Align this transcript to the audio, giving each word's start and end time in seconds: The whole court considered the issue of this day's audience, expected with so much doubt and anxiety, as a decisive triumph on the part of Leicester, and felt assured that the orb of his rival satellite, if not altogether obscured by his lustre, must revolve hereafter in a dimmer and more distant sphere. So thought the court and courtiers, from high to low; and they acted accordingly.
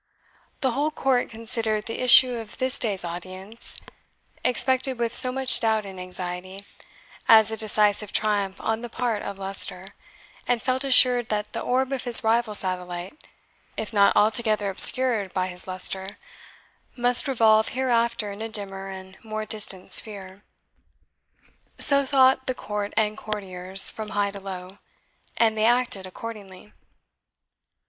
The 0.61 0.71
whole 0.71 0.89
court 0.89 1.29
considered 1.29 1.85
the 1.85 2.01
issue 2.01 2.33
of 2.33 2.57
this 2.57 2.79
day's 2.79 3.05
audience, 3.05 3.79
expected 4.43 4.97
with 4.97 5.15
so 5.15 5.31
much 5.31 5.59
doubt 5.59 5.85
and 5.85 5.99
anxiety, 5.99 6.65
as 7.27 7.51
a 7.51 7.55
decisive 7.55 8.11
triumph 8.11 8.59
on 8.61 8.81
the 8.81 8.89
part 8.89 9.21
of 9.21 9.37
Leicester, 9.37 9.93
and 10.47 10.59
felt 10.59 10.83
assured 10.83 11.29
that 11.29 11.53
the 11.53 11.61
orb 11.61 11.91
of 11.91 12.05
his 12.05 12.23
rival 12.23 12.55
satellite, 12.55 13.15
if 13.77 13.93
not 13.93 14.15
altogether 14.15 14.71
obscured 14.71 15.35
by 15.35 15.45
his 15.49 15.67
lustre, 15.67 16.17
must 16.95 17.27
revolve 17.27 17.67
hereafter 17.67 18.31
in 18.31 18.41
a 18.41 18.49
dimmer 18.49 18.87
and 18.89 19.23
more 19.23 19.45
distant 19.45 19.93
sphere. 19.93 20.41
So 21.77 22.07
thought 22.07 22.47
the 22.47 22.55
court 22.55 22.91
and 22.97 23.15
courtiers, 23.15 23.91
from 23.91 24.09
high 24.09 24.31
to 24.31 24.39
low; 24.39 24.79
and 25.37 25.55
they 25.55 25.65
acted 25.65 26.07
accordingly. 26.07 26.73